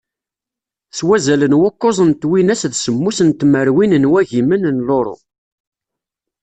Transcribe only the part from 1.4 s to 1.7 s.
n